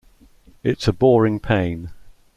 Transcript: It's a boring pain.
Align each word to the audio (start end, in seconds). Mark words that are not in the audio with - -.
It's 0.63 0.87
a 0.87 0.93
boring 0.93 1.39
pain. 1.39 1.91